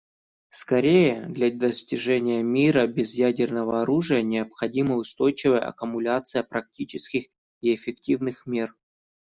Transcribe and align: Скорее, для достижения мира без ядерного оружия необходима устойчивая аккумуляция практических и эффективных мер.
Скорее, 0.49 1.27
для 1.27 1.51
достижения 1.51 2.41
мира 2.41 2.87
без 2.87 3.13
ядерного 3.13 3.83
оружия 3.83 4.23
необходима 4.23 4.95
устойчивая 4.95 5.59
аккумуляция 5.59 6.41
практических 6.41 7.25
и 7.61 7.75
эффективных 7.75 8.47
мер. 8.47 8.75